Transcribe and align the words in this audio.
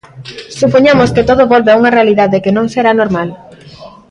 Supoñamos 0.59 1.13
que 1.15 1.27
todo 1.29 1.49
volve 1.53 1.69
a 1.71 1.77
unha 1.79 1.95
realidade 1.97 2.41
que 2.43 2.55
non 2.57 2.67
será 2.73 2.91
normal. 3.01 3.29